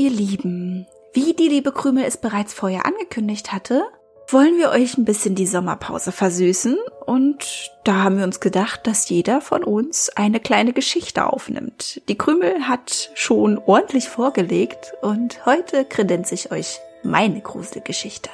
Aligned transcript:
ihr 0.00 0.10
Lieben, 0.10 0.86
wie 1.12 1.34
die 1.34 1.48
liebe 1.48 1.72
Krümel 1.72 2.04
es 2.04 2.16
bereits 2.16 2.54
vorher 2.54 2.86
angekündigt 2.86 3.52
hatte, 3.52 3.84
wollen 4.28 4.56
wir 4.56 4.70
euch 4.70 4.96
ein 4.96 5.04
bisschen 5.04 5.34
die 5.34 5.46
Sommerpause 5.46 6.10
versüßen 6.10 6.78
und 7.04 7.70
da 7.84 8.04
haben 8.04 8.16
wir 8.16 8.24
uns 8.24 8.40
gedacht, 8.40 8.86
dass 8.86 9.10
jeder 9.10 9.42
von 9.42 9.62
uns 9.62 10.08
eine 10.08 10.40
kleine 10.40 10.72
Geschichte 10.72 11.26
aufnimmt. 11.26 12.00
Die 12.08 12.16
Krümel 12.16 12.66
hat 12.66 13.10
schon 13.12 13.58
ordentlich 13.58 14.08
vorgelegt 14.08 14.94
und 15.02 15.44
heute 15.44 15.84
kredenze 15.84 16.34
ich 16.34 16.50
euch 16.50 16.80
meine 17.02 17.42
Gruselgeschichte. 17.42 18.30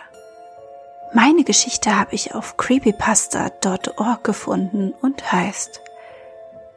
Meine 1.15 1.43
Geschichte 1.43 1.99
habe 1.99 2.15
ich 2.15 2.33
auf 2.37 2.57
creepypasta.org 2.59 4.23
gefunden 4.23 4.93
und 5.03 5.33
heißt 5.33 5.81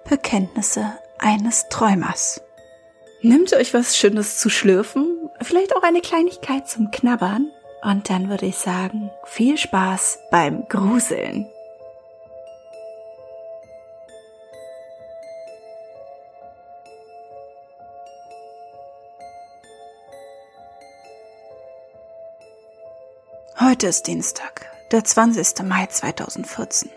Bekenntnisse 0.09 0.93
eines 1.19 1.67
Träumers. 1.69 2.41
Nimmt 3.21 3.51
euch 3.51 3.73
was 3.73 3.97
Schönes 3.97 4.37
zu 4.37 4.49
schlürfen, 4.49 5.29
vielleicht 5.41 5.75
auch 5.75 5.83
eine 5.83 5.99
Kleinigkeit 5.99 6.69
zum 6.69 6.89
Knabbern 6.89 7.51
und 7.81 8.09
dann 8.09 8.29
würde 8.29 8.45
ich 8.45 8.55
sagen, 8.55 9.11
viel 9.25 9.57
Spaß 9.57 10.19
beim 10.31 10.69
Gruseln. 10.69 11.45
Heute 23.59 23.87
ist 23.87 24.07
Dienstag, 24.07 24.71
der 24.91 25.03
20. 25.03 25.63
Mai 25.63 25.87
2014. 25.87 26.89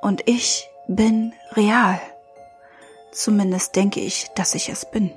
Und 0.00 0.28
ich 0.28 0.68
bin 0.88 1.34
real. 1.52 2.00
Zumindest 3.12 3.76
denke 3.76 4.00
ich, 4.00 4.28
dass 4.34 4.56
ich 4.56 4.68
es 4.68 4.84
bin. 4.84 5.12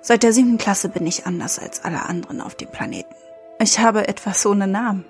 Seit 0.00 0.22
der 0.22 0.32
siebten 0.32 0.58
Klasse 0.58 0.88
bin 0.88 1.06
ich 1.06 1.26
anders 1.26 1.58
als 1.58 1.84
alle 1.84 2.06
anderen 2.06 2.40
auf 2.40 2.54
dem 2.54 2.68
Planeten. 2.68 3.14
Ich 3.60 3.78
habe 3.78 4.08
etwas 4.08 4.46
ohne 4.46 4.66
Namen. 4.66 5.04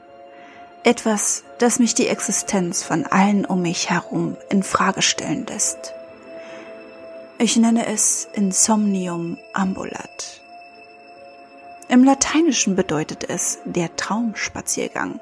Etwas, 0.83 1.45
das 1.59 1.79
mich 1.79 1.95
die 1.95 2.09
Existenz 2.09 2.83
von 2.83 3.05
allen 3.05 3.45
um 3.45 3.63
mich 3.63 3.91
herum 3.91 4.37
in 4.49 4.63
Frage 4.63 5.03
stellen 5.03 5.47
lässt. 5.47 5.93
Ich 7.39 7.57
nenne 7.57 7.87
es 7.87 8.29
Insomnium 8.33 9.39
ambulat. 9.53 10.41
Im 11.89 12.05
Lateinischen 12.05 12.75
bedeutet 12.75 13.29
es 13.29 13.59
der 13.65 13.95
Traumspaziergang. 13.97 15.21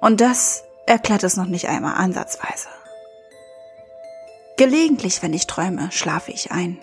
Und 0.00 0.20
das 0.20 0.64
erklärt 0.86 1.24
es 1.24 1.36
noch 1.36 1.46
nicht 1.46 1.68
einmal 1.68 1.94
ansatzweise. 1.94 2.68
Gelegentlich, 4.56 5.22
wenn 5.22 5.32
ich 5.32 5.46
träume, 5.46 5.90
schlafe 5.90 6.30
ich 6.30 6.52
ein. 6.52 6.78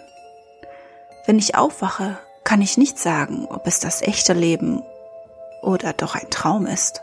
Wenn 1.26 1.38
ich 1.38 1.56
aufwache, 1.56 2.18
kann 2.44 2.62
ich 2.62 2.78
nicht 2.78 2.98
sagen, 2.98 3.46
ob 3.50 3.68
es 3.68 3.80
das 3.80 4.02
echte 4.02 4.34
Leben 4.34 4.82
oder 5.62 5.94
doch 5.94 6.16
ein 6.16 6.30
Traum 6.30 6.66
ist. 6.66 7.02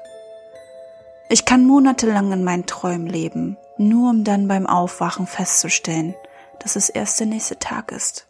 Ich 1.30 1.44
kann 1.44 1.66
monatelang 1.66 2.32
in 2.32 2.42
meinen 2.42 2.66
Träumen 2.66 3.06
leben, 3.06 3.56
nur 3.76 4.10
um 4.10 4.24
dann 4.24 4.48
beim 4.48 4.66
Aufwachen 4.66 5.26
festzustellen, 5.26 6.14
dass 6.58 6.74
es 6.74 6.88
erst 6.88 7.20
der 7.20 7.26
nächste 7.26 7.58
Tag 7.58 7.92
ist. 7.92 8.26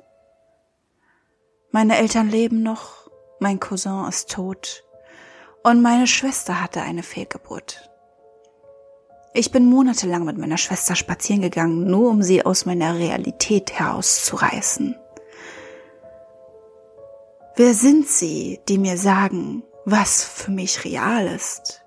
Meine 1.70 1.96
Eltern 1.96 2.28
leben 2.28 2.62
noch, 2.62 3.10
mein 3.40 3.60
Cousin 3.60 4.06
ist 4.08 4.30
tot 4.30 4.84
und 5.62 5.80
meine 5.80 6.06
Schwester 6.06 6.60
hatte 6.62 6.82
eine 6.82 7.02
Fehlgeburt. 7.02 7.88
Ich 9.32 9.52
bin 9.52 9.66
monatelang 9.66 10.24
mit 10.24 10.36
meiner 10.36 10.58
Schwester 10.58 10.96
spazieren 10.96 11.42
gegangen, 11.42 11.84
nur 11.84 12.10
um 12.10 12.22
sie 12.22 12.44
aus 12.44 12.66
meiner 12.66 12.98
Realität 12.98 13.72
herauszureißen. 13.72 14.96
Wer 17.58 17.74
sind 17.74 18.06
sie, 18.06 18.60
die 18.68 18.78
mir 18.78 18.96
sagen, 18.96 19.64
was 19.84 20.22
für 20.22 20.52
mich 20.52 20.84
real 20.84 21.26
ist? 21.26 21.82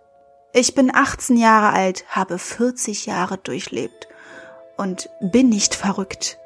Ich 0.51 0.75
bin 0.75 0.93
18 0.93 1.37
Jahre 1.37 1.71
alt, 1.71 2.03
habe 2.09 2.39
40 2.39 3.05
Jahre 3.05 3.37
durchlebt 3.37 4.09
und 4.75 5.09
bin 5.21 5.47
nicht 5.47 5.73
verrückt. 5.73 6.37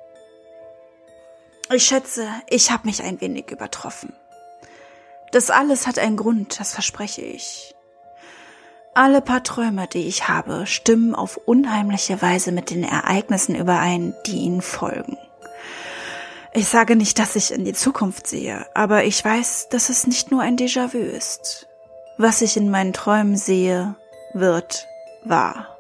Ich 1.74 1.86
schätze, 1.86 2.28
ich 2.48 2.70
habe 2.70 2.86
mich 2.86 3.02
ein 3.02 3.20
wenig 3.20 3.50
übertroffen. 3.50 4.14
Das 5.32 5.50
alles 5.50 5.88
hat 5.88 5.98
einen 5.98 6.18
Grund, 6.18 6.60
das 6.60 6.72
verspreche 6.72 7.24
ich. 7.24 7.74
Alle 8.94 9.22
paar 9.22 9.42
Träume, 9.42 9.88
die 9.88 10.08
ich 10.08 10.28
habe, 10.28 10.68
stimmen 10.68 11.16
auf 11.16 11.38
unheimliche 11.38 12.22
Weise 12.22 12.52
mit 12.52 12.70
den 12.70 12.84
Ereignissen 12.84 13.56
überein, 13.56 14.14
die 14.28 14.38
ihnen 14.38 14.62
folgen. 14.62 15.18
Ich 16.58 16.70
sage 16.70 16.96
nicht, 16.96 17.20
dass 17.20 17.36
ich 17.36 17.52
in 17.52 17.66
die 17.66 17.74
Zukunft 17.74 18.28
sehe, 18.28 18.66
aber 18.74 19.04
ich 19.04 19.24
weiß, 19.24 19.68
dass 19.70 19.90
es 19.90 20.08
nicht 20.08 20.32
nur 20.32 20.42
ein 20.42 20.56
Déjà-vu 20.56 20.98
ist. 20.98 21.68
Was 22.18 22.42
ich 22.42 22.56
in 22.56 22.70
meinen 22.70 22.94
Träumen 22.94 23.36
sehe, 23.36 23.96
wird 24.34 24.88
wahr. 25.26 25.78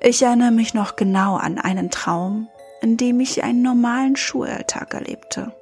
Ich 0.00 0.22
erinnere 0.22 0.52
mich 0.52 0.74
noch 0.74 0.94
genau 0.94 1.34
an 1.34 1.58
einen 1.58 1.90
Traum, 1.90 2.48
in 2.82 2.96
dem 2.96 3.18
ich 3.18 3.42
einen 3.42 3.62
normalen 3.62 4.14
Schulalltag 4.14 4.94
erlebte. 4.94 5.52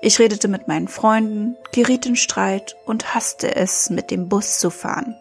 Ich 0.00 0.20
redete 0.20 0.46
mit 0.46 0.68
meinen 0.68 0.86
Freunden, 0.86 1.56
geriet 1.72 2.06
in 2.06 2.14
Streit 2.14 2.76
und 2.86 3.12
hasste 3.12 3.56
es, 3.56 3.90
mit 3.90 4.12
dem 4.12 4.28
Bus 4.28 4.60
zu 4.60 4.70
fahren. 4.70 5.16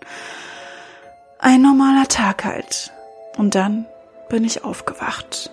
Ein 1.40 1.64
normaler 1.64 2.08
Tag 2.08 2.46
halt. 2.46 2.94
Und 3.36 3.56
dann 3.56 3.88
bin 4.30 4.44
ich 4.44 4.64
aufgewacht. 4.64 5.52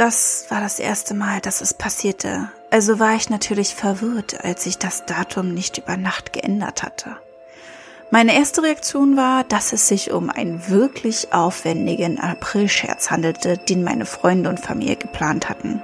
Das 0.00 0.46
war 0.48 0.62
das 0.62 0.78
erste 0.78 1.12
Mal, 1.12 1.42
dass 1.42 1.60
es 1.60 1.74
passierte. 1.74 2.50
Also 2.70 2.98
war 2.98 3.16
ich 3.16 3.28
natürlich 3.28 3.74
verwirrt, 3.74 4.42
als 4.42 4.64
sich 4.64 4.78
das 4.78 5.04
Datum 5.04 5.52
nicht 5.52 5.76
über 5.76 5.98
Nacht 5.98 6.32
geändert 6.32 6.82
hatte. 6.82 7.18
Meine 8.10 8.34
erste 8.34 8.62
Reaktion 8.62 9.18
war, 9.18 9.44
dass 9.44 9.74
es 9.74 9.88
sich 9.88 10.10
um 10.10 10.30
einen 10.30 10.70
wirklich 10.70 11.34
aufwendigen 11.34 12.18
Aprilscherz 12.18 13.10
handelte, 13.10 13.58
den 13.58 13.84
meine 13.84 14.06
Freunde 14.06 14.48
und 14.48 14.58
Familie 14.58 14.96
geplant 14.96 15.50
hatten. 15.50 15.82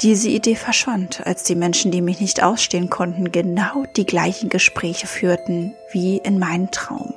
Diese 0.00 0.28
Idee 0.28 0.56
verschwand, 0.56 1.24
als 1.24 1.44
die 1.44 1.54
Menschen, 1.54 1.92
die 1.92 2.02
mich 2.02 2.20
nicht 2.20 2.42
ausstehen 2.42 2.90
konnten, 2.90 3.30
genau 3.30 3.84
die 3.94 4.06
gleichen 4.06 4.48
Gespräche 4.48 5.06
führten 5.06 5.72
wie 5.92 6.16
in 6.16 6.40
meinem 6.40 6.72
Traum. 6.72 7.14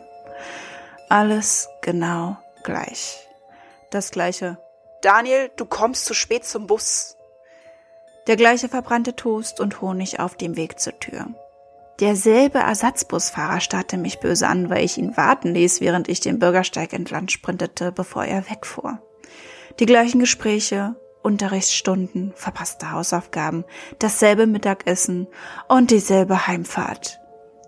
Alles 1.09 1.69
genau 1.81 2.37
gleich. 2.61 3.27
Das 3.89 4.11
gleiche. 4.11 4.59
Daniel, 5.01 5.51
du 5.55 5.65
kommst 5.65 6.05
zu 6.05 6.13
spät 6.13 6.45
zum 6.45 6.67
Bus. 6.67 7.17
Der 8.27 8.35
gleiche 8.35 8.67
verbrannte 8.67 9.15
Toast 9.15 9.59
und 9.59 9.81
Honig 9.81 10.19
auf 10.19 10.35
dem 10.35 10.57
Weg 10.57 10.79
zur 10.79 10.99
Tür. 10.99 11.27
Derselbe 11.99 12.59
Ersatzbusfahrer 12.59 13.59
starrte 13.59 13.97
mich 13.97 14.19
böse 14.19 14.47
an, 14.47 14.69
weil 14.69 14.83
ich 14.83 14.97
ihn 14.97 15.17
warten 15.17 15.53
ließ, 15.53 15.81
während 15.81 16.07
ich 16.09 16.19
den 16.19 16.37
Bürgersteig 16.37 16.93
entlang 16.93 17.27
sprintete, 17.27 17.91
bevor 17.91 18.25
er 18.25 18.49
wegfuhr. 18.49 18.99
Die 19.79 19.85
gleichen 19.85 20.19
Gespräche, 20.19 20.95
Unterrichtsstunden, 21.23 22.33
verpasste 22.35 22.91
Hausaufgaben, 22.91 23.65
dasselbe 23.99 24.45
Mittagessen 24.45 25.27
und 25.67 25.89
dieselbe 25.89 26.47
Heimfahrt. 26.47 27.19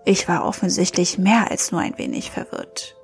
Ich 0.04 0.28
war 0.28 0.44
offensichtlich 0.44 1.18
mehr 1.18 1.50
als 1.50 1.72
nur 1.72 1.80
ein 1.80 1.98
wenig 1.98 2.30
verwirrt. 2.30 2.96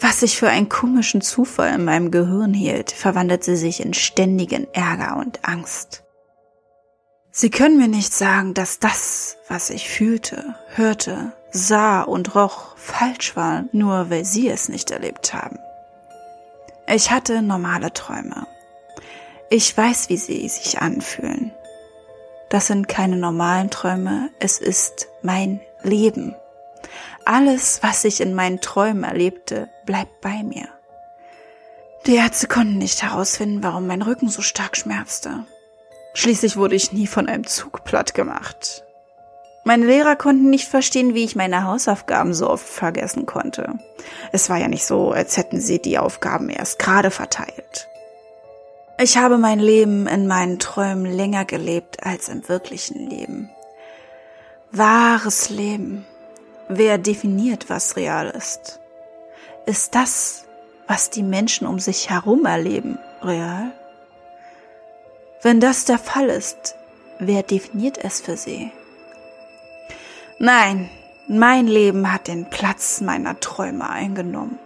Was 0.00 0.22
ich 0.22 0.38
für 0.38 0.48
einen 0.48 0.68
komischen 0.68 1.20
Zufall 1.20 1.74
in 1.74 1.84
meinem 1.84 2.10
Gehirn 2.10 2.54
hielt, 2.54 2.90
verwandelte 2.90 3.56
sich 3.56 3.84
in 3.84 3.94
ständigen 3.94 4.66
Ärger 4.72 5.18
und 5.18 5.44
Angst. 5.44 6.04
Sie 7.30 7.50
können 7.50 7.78
mir 7.78 7.88
nicht 7.88 8.12
sagen, 8.12 8.54
dass 8.54 8.80
das, 8.80 9.36
was 9.48 9.70
ich 9.70 9.88
fühlte, 9.88 10.56
hörte, 10.74 11.32
sah 11.52 12.02
und 12.02 12.34
roch, 12.34 12.76
falsch 12.76 13.36
war, 13.36 13.64
nur 13.72 14.10
weil 14.10 14.24
Sie 14.24 14.48
es 14.48 14.68
nicht 14.68 14.90
erlebt 14.90 15.32
haben. 15.32 15.58
Ich 16.92 17.12
hatte 17.12 17.40
normale 17.40 17.92
Träume. 17.92 18.46
Ich 19.48 19.76
weiß, 19.76 20.08
wie 20.08 20.16
sie 20.16 20.48
sich 20.48 20.80
anfühlen. 20.80 21.52
Das 22.48 22.66
sind 22.66 22.88
keine 22.88 23.16
normalen 23.16 23.70
Träume, 23.70 24.30
es 24.40 24.58
ist 24.58 25.06
mein 25.22 25.60
Leben. 25.82 26.34
Alles, 27.32 27.80
was 27.84 28.02
ich 28.02 28.20
in 28.20 28.34
meinen 28.34 28.60
Träumen 28.60 29.04
erlebte, 29.04 29.68
bleibt 29.86 30.20
bei 30.20 30.42
mir. 30.42 30.66
Die 32.04 32.16
Ärzte 32.16 32.48
konnten 32.48 32.78
nicht 32.78 33.04
herausfinden, 33.04 33.62
warum 33.62 33.86
mein 33.86 34.02
Rücken 34.02 34.28
so 34.28 34.42
stark 34.42 34.76
schmerzte. 34.76 35.44
Schließlich 36.12 36.56
wurde 36.56 36.74
ich 36.74 36.92
nie 36.92 37.06
von 37.06 37.28
einem 37.28 37.46
Zug 37.46 37.84
platt 37.84 38.14
gemacht. 38.14 38.82
Meine 39.62 39.86
Lehrer 39.86 40.16
konnten 40.16 40.50
nicht 40.50 40.66
verstehen, 40.66 41.14
wie 41.14 41.22
ich 41.22 41.36
meine 41.36 41.62
Hausaufgaben 41.62 42.34
so 42.34 42.50
oft 42.50 42.68
vergessen 42.68 43.26
konnte. 43.26 43.78
Es 44.32 44.50
war 44.50 44.56
ja 44.56 44.66
nicht 44.66 44.84
so, 44.84 45.12
als 45.12 45.36
hätten 45.36 45.60
sie 45.60 45.80
die 45.80 45.98
Aufgaben 45.98 46.48
erst 46.48 46.80
gerade 46.80 47.12
verteilt. 47.12 47.86
Ich 48.98 49.18
habe 49.18 49.38
mein 49.38 49.60
Leben 49.60 50.08
in 50.08 50.26
meinen 50.26 50.58
Träumen 50.58 51.06
länger 51.06 51.44
gelebt 51.44 52.04
als 52.04 52.28
im 52.28 52.48
wirklichen 52.48 53.08
Leben. 53.08 53.50
Wahres 54.72 55.48
Leben. 55.48 56.06
Wer 56.72 56.98
definiert, 56.98 57.68
was 57.68 57.96
real 57.96 58.30
ist? 58.30 58.78
Ist 59.66 59.96
das, 59.96 60.44
was 60.86 61.10
die 61.10 61.24
Menschen 61.24 61.66
um 61.66 61.80
sich 61.80 62.10
herum 62.10 62.46
erleben, 62.46 62.96
real? 63.24 63.72
Wenn 65.42 65.58
das 65.58 65.84
der 65.84 65.98
Fall 65.98 66.28
ist, 66.28 66.76
wer 67.18 67.42
definiert 67.42 67.98
es 67.98 68.20
für 68.20 68.36
sie? 68.36 68.70
Nein, 70.38 70.88
mein 71.26 71.66
Leben 71.66 72.12
hat 72.12 72.28
den 72.28 72.48
Platz 72.48 73.00
meiner 73.00 73.40
Träume 73.40 73.90
eingenommen. 73.90 74.60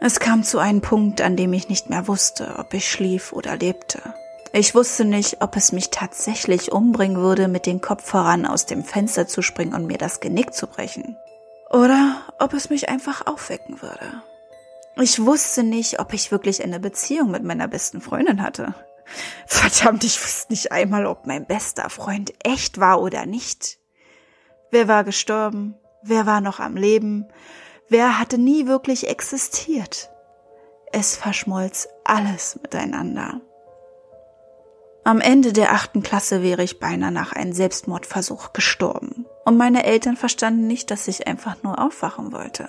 Es 0.00 0.20
kam 0.20 0.42
zu 0.42 0.58
einem 0.58 0.82
Punkt, 0.82 1.22
an 1.22 1.34
dem 1.34 1.54
ich 1.54 1.70
nicht 1.70 1.88
mehr 1.88 2.06
wusste, 2.08 2.56
ob 2.58 2.74
ich 2.74 2.90
schlief 2.90 3.32
oder 3.32 3.56
lebte. 3.56 4.02
Ich 4.52 4.74
wusste 4.74 5.04
nicht, 5.04 5.42
ob 5.42 5.56
es 5.56 5.72
mich 5.72 5.90
tatsächlich 5.90 6.72
umbringen 6.72 7.18
würde, 7.18 7.48
mit 7.48 7.66
dem 7.66 7.80
Kopf 7.80 8.04
voran 8.04 8.46
aus 8.46 8.66
dem 8.66 8.82
Fenster 8.82 9.26
zu 9.26 9.42
springen 9.42 9.74
und 9.74 9.86
mir 9.86 9.98
das 9.98 10.20
Genick 10.20 10.54
zu 10.54 10.66
brechen. 10.66 11.16
Oder 11.70 12.16
ob 12.38 12.54
es 12.54 12.70
mich 12.70 12.88
einfach 12.88 13.26
aufwecken 13.26 13.82
würde. 13.82 14.22
Ich 14.96 15.24
wusste 15.24 15.62
nicht, 15.62 16.00
ob 16.00 16.12
ich 16.12 16.32
wirklich 16.32 16.64
eine 16.64 16.80
Beziehung 16.80 17.30
mit 17.30 17.44
meiner 17.44 17.68
besten 17.68 18.00
Freundin 18.00 18.42
hatte. 18.42 18.74
Verdammt, 19.46 20.04
ich 20.04 20.22
wusste 20.22 20.52
nicht 20.52 20.72
einmal, 20.72 21.06
ob 21.06 21.26
mein 21.26 21.46
bester 21.46 21.88
Freund 21.90 22.32
echt 22.42 22.80
war 22.80 23.00
oder 23.00 23.26
nicht. 23.26 23.78
Wer 24.70 24.88
war 24.88 25.04
gestorben? 25.04 25.76
Wer 26.02 26.26
war 26.26 26.40
noch 26.40 26.58
am 26.58 26.76
Leben? 26.76 27.26
Wer 27.88 28.18
hatte 28.18 28.38
nie 28.38 28.66
wirklich 28.66 29.08
existiert? 29.08 30.10
Es 30.92 31.16
verschmolz 31.16 31.88
alles 32.04 32.58
miteinander. 32.62 33.40
Am 35.08 35.22
Ende 35.22 35.54
der 35.54 35.72
achten 35.72 36.02
Klasse 36.02 36.42
wäre 36.42 36.62
ich 36.62 36.80
beinahe 36.80 37.10
nach 37.10 37.32
einem 37.32 37.54
Selbstmordversuch 37.54 38.52
gestorben. 38.52 39.24
Und 39.46 39.56
meine 39.56 39.84
Eltern 39.84 40.16
verstanden 40.16 40.66
nicht, 40.66 40.90
dass 40.90 41.08
ich 41.08 41.26
einfach 41.26 41.56
nur 41.62 41.82
aufwachen 41.82 42.30
wollte. 42.30 42.68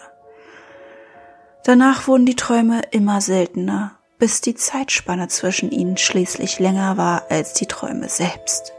Danach 1.66 2.08
wurden 2.08 2.26
die 2.26 2.38
Träume 2.38 2.80
immer 2.92 3.20
seltener, 3.20 3.92
bis 4.20 4.40
die 4.40 4.56
Zeitspanne 4.56 5.28
zwischen 5.28 5.70
ihnen 5.70 5.98
schließlich 5.98 6.60
länger 6.60 6.96
war 6.96 7.24
als 7.30 7.56
die 7.56 7.66
Träume 7.66 8.08
selbst. 8.08 8.72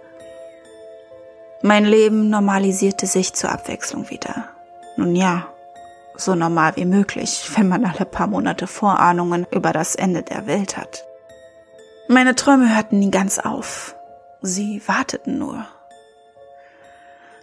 Mein 1.61 1.85
Leben 1.85 2.31
normalisierte 2.31 3.07
sich 3.07 3.35
zur 3.35 3.53
Abwechslung 3.53 4.09
wieder. 4.09 4.49
Nun 4.97 5.15
ja, 5.15 5.49
so 6.17 6.35
normal 6.35 6.77
wie 6.77 6.87
möglich, 6.87 7.51
wenn 7.57 7.69
man 7.69 7.85
alle 7.85 8.07
paar 8.07 8.27
Monate 8.27 8.67
Vorahnungen 8.67 9.47
über 9.51 9.75
das 9.75 9.97
Ende 9.97 10.23
der 10.23 10.47
Welt 10.47 10.79
hat. 10.79 11.05
Meine 12.13 12.35
Träume 12.35 12.75
hörten 12.75 12.99
nie 12.99 13.13
ganz 13.13 13.39
auf. 13.39 13.95
Sie 14.43 14.83
warteten 14.89 15.39
nur. 15.39 15.65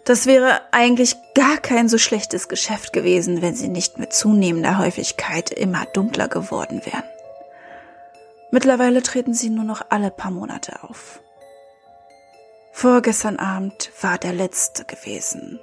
Das 0.03 0.25
wäre 0.25 0.59
eigentlich 0.71 1.15
gar 1.35 1.55
kein 1.55 1.87
so 1.87 1.97
schlechtes 1.97 2.49
Geschäft 2.49 2.91
gewesen, 2.91 3.41
wenn 3.41 3.55
sie 3.55 3.69
nicht 3.69 3.97
mit 3.97 4.11
zunehmender 4.11 4.77
Häufigkeit 4.77 5.51
immer 5.51 5.85
dunkler 5.85 6.27
geworden 6.27 6.85
wären. 6.85 7.05
Mittlerweile 8.51 9.01
treten 9.01 9.33
sie 9.33 9.49
nur 9.49 9.63
noch 9.63 9.85
alle 9.87 10.11
paar 10.11 10.31
Monate 10.31 10.83
auf. 10.83 11.21
Vorgestern 12.73 13.39
Abend 13.39 13.89
war 14.01 14.17
der 14.17 14.33
letzte 14.33 14.83
gewesen. 14.83 15.61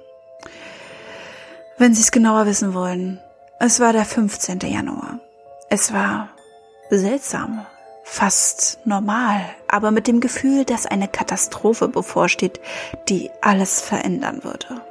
Wenn 1.77 1.93
Sie 1.93 2.01
es 2.01 2.11
genauer 2.11 2.47
wissen 2.47 2.73
wollen, 2.73 3.21
es 3.59 3.79
war 3.79 3.93
der 3.93 4.05
15. 4.05 4.61
Januar. 4.61 5.19
Es 5.69 5.93
war 5.93 6.29
seltsam, 6.89 7.67
fast 8.05 8.79
normal, 8.85 9.41
aber 9.67 9.91
mit 9.91 10.07
dem 10.07 10.21
Gefühl, 10.21 10.63
dass 10.63 10.85
eine 10.85 11.07
Katastrophe 11.09 11.89
bevorsteht, 11.89 12.61
die 13.09 13.31
alles 13.41 13.81
verändern 13.81 14.43
würde. 14.43 14.81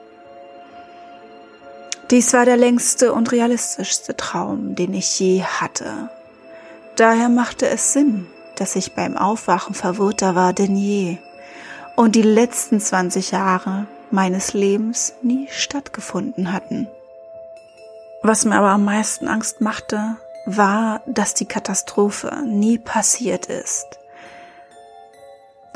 Dies 2.10 2.34
war 2.34 2.44
der 2.44 2.58
längste 2.58 3.14
und 3.14 3.32
realistischste 3.32 4.16
Traum, 4.16 4.74
den 4.74 4.92
ich 4.92 5.18
je 5.18 5.42
hatte. 5.42 6.10
Daher 6.96 7.30
machte 7.30 7.66
es 7.66 7.94
Sinn, 7.94 8.26
dass 8.56 8.76
ich 8.76 8.94
beim 8.94 9.16
Aufwachen 9.16 9.74
verwirrter 9.74 10.34
war 10.34 10.52
denn 10.52 10.76
je 10.76 11.16
und 11.96 12.16
die 12.16 12.22
letzten 12.22 12.80
20 12.80 13.30
Jahre 13.30 13.86
meines 14.10 14.52
Lebens 14.52 15.14
nie 15.22 15.48
stattgefunden 15.50 16.52
hatten. 16.52 16.88
Was 18.22 18.44
mir 18.44 18.56
aber 18.56 18.70
am 18.70 18.84
meisten 18.84 19.28
Angst 19.28 19.60
machte, 19.60 20.16
war, 20.46 21.02
dass 21.06 21.34
die 21.34 21.46
Katastrophe 21.46 22.42
nie 22.46 22.78
passiert 22.78 23.46
ist. 23.46 23.86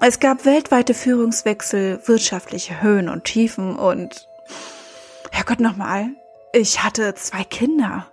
Es 0.00 0.20
gab 0.20 0.44
weltweite 0.44 0.94
Führungswechsel, 0.94 2.00
wirtschaftliche 2.06 2.82
Höhen 2.82 3.08
und 3.08 3.24
Tiefen 3.24 3.76
und 3.76 4.28
Herrgott 5.32 5.60
nochmal, 5.60 6.10
ich 6.52 6.82
hatte 6.82 7.14
zwei 7.14 7.44
Kinder. 7.44 8.06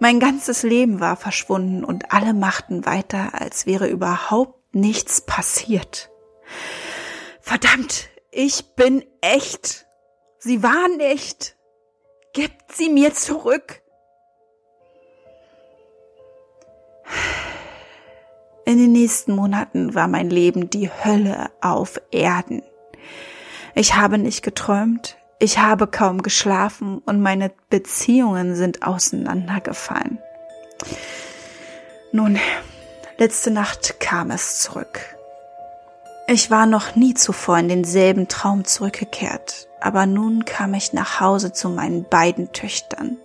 Mein 0.00 0.20
ganzes 0.20 0.62
Leben 0.62 1.00
war 1.00 1.16
verschwunden 1.16 1.84
und 1.84 2.12
alle 2.12 2.32
machten 2.32 2.86
weiter, 2.86 3.30
als 3.32 3.66
wäre 3.66 3.88
überhaupt 3.88 4.74
nichts 4.74 5.20
passiert. 5.22 6.10
Verdammt, 7.40 8.10
ich 8.30 8.74
bin 8.76 9.04
echt. 9.20 9.86
Sie 10.38 10.62
waren 10.62 11.00
echt. 11.00 11.56
Gebt 12.32 12.76
sie 12.76 12.90
mir 12.90 13.14
zurück. 13.14 13.82
In 18.64 18.78
den 18.78 18.92
nächsten 18.92 19.34
Monaten 19.34 19.94
war 19.94 20.08
mein 20.08 20.28
Leben 20.28 20.68
die 20.68 20.90
Hölle 20.90 21.50
auf 21.60 22.00
Erden. 22.10 22.62
Ich 23.74 23.94
habe 23.94 24.18
nicht 24.18 24.42
geträumt, 24.42 25.16
ich 25.38 25.58
habe 25.58 25.86
kaum 25.86 26.20
geschlafen 26.22 26.98
und 26.98 27.22
meine 27.22 27.52
Beziehungen 27.70 28.56
sind 28.56 28.82
auseinandergefallen. 28.82 30.18
Nun, 32.12 32.38
letzte 33.18 33.50
Nacht 33.50 34.00
kam 34.00 34.30
es 34.30 34.60
zurück. 34.60 35.16
Ich 36.26 36.50
war 36.50 36.66
noch 36.66 36.94
nie 36.94 37.14
zuvor 37.14 37.58
in 37.58 37.68
denselben 37.68 38.28
Traum 38.28 38.64
zurückgekehrt, 38.64 39.68
aber 39.80 40.06
nun 40.06 40.44
kam 40.44 40.74
ich 40.74 40.92
nach 40.92 41.20
Hause 41.20 41.52
zu 41.52 41.70
meinen 41.70 42.04
beiden 42.04 42.52
Töchtern. 42.52 43.16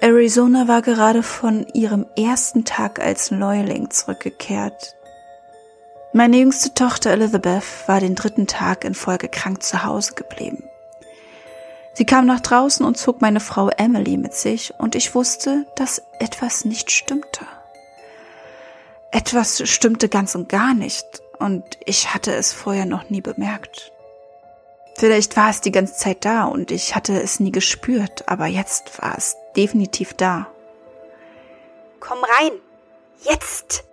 Arizona 0.00 0.68
war 0.68 0.80
gerade 0.80 1.24
von 1.24 1.66
ihrem 1.74 2.06
ersten 2.16 2.64
Tag 2.64 3.00
als 3.00 3.32
Neuling 3.32 3.90
zurückgekehrt. 3.90 4.94
Meine 6.12 6.36
jüngste 6.36 6.72
Tochter 6.72 7.10
Elizabeth 7.10 7.64
war 7.86 7.98
den 7.98 8.14
dritten 8.14 8.46
Tag 8.46 8.84
in 8.84 8.94
Folge 8.94 9.28
krank 9.28 9.62
zu 9.64 9.82
Hause 9.82 10.14
geblieben. 10.14 10.62
Sie 11.94 12.06
kam 12.06 12.26
nach 12.26 12.38
draußen 12.38 12.86
und 12.86 12.96
zog 12.96 13.20
meine 13.20 13.40
Frau 13.40 13.70
Emily 13.70 14.16
mit 14.16 14.34
sich 14.34 14.72
und 14.78 14.94
ich 14.94 15.16
wusste, 15.16 15.66
dass 15.74 16.00
etwas 16.20 16.64
nicht 16.64 16.92
stimmte. 16.92 17.44
Etwas 19.10 19.68
stimmte 19.68 20.08
ganz 20.08 20.36
und 20.36 20.48
gar 20.48 20.74
nicht 20.74 21.06
und 21.40 21.64
ich 21.84 22.14
hatte 22.14 22.32
es 22.32 22.52
vorher 22.52 22.86
noch 22.86 23.10
nie 23.10 23.20
bemerkt. 23.20 23.90
Vielleicht 24.94 25.36
war 25.36 25.50
es 25.50 25.60
die 25.60 25.72
ganze 25.72 25.94
Zeit 25.94 26.24
da 26.24 26.44
und 26.44 26.70
ich 26.70 26.94
hatte 26.94 27.20
es 27.20 27.40
nie 27.40 27.52
gespürt, 27.52 28.28
aber 28.28 28.46
jetzt 28.46 29.02
war 29.02 29.18
es 29.18 29.36
definitiv 29.58 30.14
da. 30.14 30.46
Komm 32.00 32.18
rein! 32.18 32.52
Jetzt! 33.22 33.84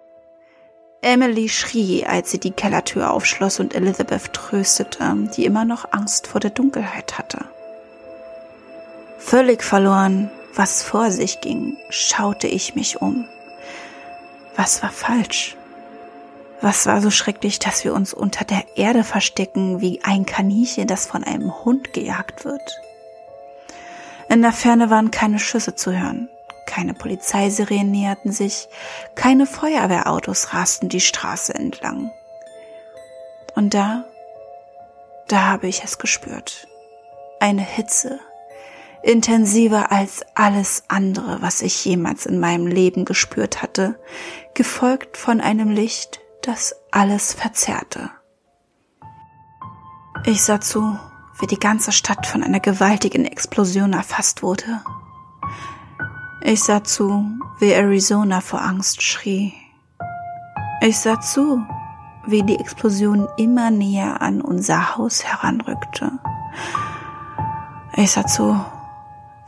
Emily 1.01 1.49
schrie, 1.49 2.05
als 2.05 2.31
sie 2.31 2.39
die 2.39 2.51
Kellertür 2.51 3.11
aufschloss 3.11 3.59
und 3.59 3.75
Elizabeth 3.75 4.31
tröstete, 4.33 5.29
die 5.35 5.45
immer 5.45 5.65
noch 5.65 5.91
Angst 5.91 6.27
vor 6.27 6.39
der 6.39 6.51
Dunkelheit 6.51 7.17
hatte. 7.17 7.45
Völlig 9.17 9.63
verloren, 9.63 10.31
was 10.55 10.83
vor 10.83 11.11
sich 11.11 11.41
ging, 11.41 11.77
schaute 11.89 12.47
ich 12.47 12.75
mich 12.75 13.01
um. 13.01 13.27
Was 14.55 14.81
war 14.83 14.91
falsch? 14.91 15.57
Was 16.61 16.85
war 16.85 17.01
so 17.01 17.11
schrecklich, 17.11 17.59
dass 17.59 17.83
wir 17.83 17.93
uns 17.93 18.13
unter 18.13 18.45
der 18.45 18.63
Erde 18.75 19.03
verstecken 19.03 19.81
wie 19.81 20.01
ein 20.03 20.25
Kaninchen, 20.25 20.87
das 20.87 21.05
von 21.05 21.23
einem 21.23 21.65
Hund 21.65 21.93
gejagt 21.93 22.45
wird? 22.45 22.81
In 24.29 24.41
der 24.41 24.51
Ferne 24.51 24.89
waren 24.89 25.11
keine 25.11 25.39
Schüsse 25.39 25.75
zu 25.75 25.91
hören, 25.91 26.29
keine 26.65 26.93
Polizeisirenen 26.93 27.91
näherten 27.91 28.31
sich, 28.31 28.67
keine 29.15 29.45
Feuerwehrautos 29.45 30.53
rasten 30.53 30.89
die 30.89 31.01
Straße 31.01 31.53
entlang. 31.53 32.11
Und 33.55 33.73
da, 33.73 34.05
da 35.27 35.45
habe 35.47 35.67
ich 35.67 35.83
es 35.83 35.97
gespürt. 35.97 36.67
Eine 37.39 37.61
Hitze, 37.61 38.19
intensiver 39.03 39.91
als 39.91 40.25
alles 40.33 40.83
andere, 40.87 41.41
was 41.41 41.61
ich 41.61 41.85
jemals 41.85 42.25
in 42.25 42.39
meinem 42.39 42.65
Leben 42.65 43.05
gespürt 43.05 43.61
hatte, 43.61 43.99
gefolgt 44.55 45.17
von 45.17 45.41
einem 45.41 45.69
Licht, 45.69 46.19
das 46.41 46.75
alles 46.91 47.33
verzerrte. 47.33 48.09
Ich 50.25 50.41
sah 50.41 50.59
zu, 50.59 50.97
wie 51.39 51.47
die 51.47 51.59
ganze 51.59 51.91
Stadt 51.91 52.25
von 52.25 52.43
einer 52.43 52.59
gewaltigen 52.59 53.25
Explosion 53.25 53.93
erfasst 53.93 54.41
wurde. 54.43 54.81
Ich 56.41 56.63
sah 56.63 56.83
zu, 56.83 57.25
wie 57.59 57.71
Arizona 57.71 58.41
vor 58.41 58.61
Angst 58.61 59.01
schrie. 59.01 59.53
Ich 60.81 60.99
sah 60.99 61.19
zu, 61.19 61.65
wie 62.27 62.43
die 62.43 62.59
Explosion 62.59 63.27
immer 63.37 63.71
näher 63.71 64.21
an 64.21 64.41
unser 64.41 64.95
Haus 64.95 65.23
heranrückte. 65.23 66.11
Ich 67.95 68.11
sah 68.11 68.25
zu, 68.25 68.63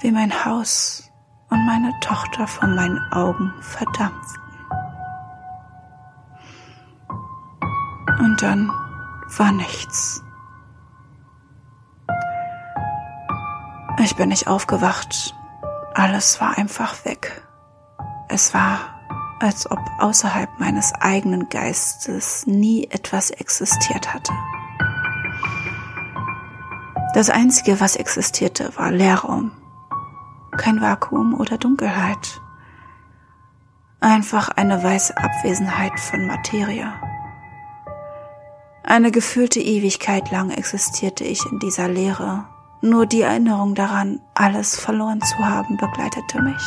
wie 0.02 0.12
mein 0.12 0.46
Haus 0.46 1.12
und 1.50 1.66
meine 1.66 1.94
Tochter 2.02 2.48
vor 2.48 2.68
meinen 2.68 3.00
Augen 3.12 3.54
verdampften. 3.62 4.44
Und 8.20 8.42
dann 8.42 8.72
war 9.38 9.52
nichts. 9.52 10.24
Bin 14.18 14.30
nicht 14.30 14.48
aufgewacht. 14.48 15.34
Alles 15.94 16.42
war 16.42 16.58
einfach 16.58 17.06
weg. 17.06 17.44
Es 18.28 18.54
war, 18.54 18.80
als 19.40 19.70
ob 19.72 19.80
außerhalb 20.00 20.50
meines 20.60 20.94
eigenen 20.94 21.48
Geistes 21.50 22.46
nie 22.46 22.88
etwas 22.92 23.30
existiert 23.32 24.14
hatte. 24.14 24.34
Das 27.14 27.30
Einzige, 27.30 27.80
was 27.80 27.96
existierte, 27.96 28.72
war 28.76 28.92
Leerraum. 28.92 29.52
Kein 30.58 30.82
Vakuum 30.82 31.34
oder 31.40 31.58
Dunkelheit. 31.58 32.42
Einfach 34.00 34.50
eine 34.50 34.84
weiße 34.84 35.18
Abwesenheit 35.18 36.00
von 36.00 36.28
Materie. 36.28 36.92
Eine 38.84 39.12
gefühlte 39.12 39.60
Ewigkeit 39.60 40.32
lang 40.32 40.50
existierte 40.52 41.24
ich 41.24 41.46
in 41.52 41.60
dieser 41.60 41.88
Leere. 41.88 42.46
Nur 42.82 43.06
die 43.06 43.22
Erinnerung 43.22 43.74
daran, 43.76 44.20
alles 44.36 44.80
verloren 44.80 45.22
zu 45.22 45.38
haben, 45.40 45.78
begleitete 45.78 46.42
mich. 46.42 46.62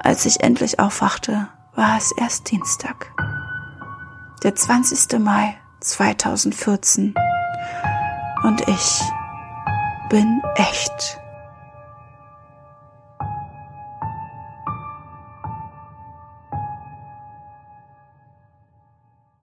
Als 0.00 0.24
ich 0.24 0.40
endlich 0.42 0.78
aufwachte, 0.78 1.48
war 1.74 1.96
es 1.96 2.12
erst 2.12 2.50
Dienstag. 2.50 3.12
Der 4.42 4.54
20. 4.54 5.18
Mai 5.18 5.56
2014 5.80 7.14
und 8.44 8.68
ich 8.68 9.02
bin 10.08 10.40
echt. 10.54 11.20